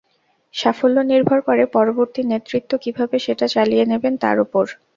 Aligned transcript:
সাফল্য 0.53 0.97
নির্ভর 1.11 1.39
করে 1.41 1.63
পরবর্তী 1.75 2.21
নেতৃত্ব 2.25 2.71
কীভাবে 2.83 3.15
সেটা 3.19 3.45
চালিয়ে 3.55 3.85
নেবেন, 3.91 4.13
তার 4.23 4.37
ওপর। 4.45 4.65